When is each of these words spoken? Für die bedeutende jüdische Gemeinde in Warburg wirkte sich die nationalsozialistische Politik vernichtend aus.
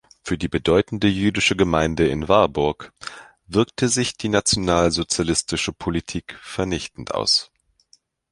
Für 0.23 0.35
die 0.35 0.47
bedeutende 0.47 1.07
jüdische 1.07 1.55
Gemeinde 1.55 2.07
in 2.07 2.27
Warburg 2.27 2.91
wirkte 3.45 3.87
sich 3.87 4.17
die 4.17 4.29
nationalsozialistische 4.29 5.73
Politik 5.73 6.39
vernichtend 6.41 7.13
aus. 7.13 7.51